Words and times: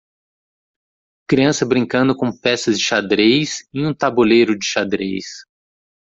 Criança 1.29 1.63
brincando 1.63 2.15
com 2.17 2.35
peças 2.35 2.79
de 2.79 2.83
xadrez 2.83 3.67
em 3.71 3.85
um 3.85 3.93
tabuleiro 3.93 4.57
de 4.57 4.65
xadrez. 4.65 5.45